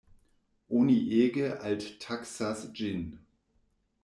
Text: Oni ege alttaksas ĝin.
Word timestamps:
Oni 0.79 0.95
ege 1.19 1.51
alttaksas 1.69 2.65
ĝin. 2.81 3.05